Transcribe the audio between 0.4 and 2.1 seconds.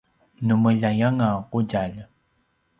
nu meljai anga qudjalj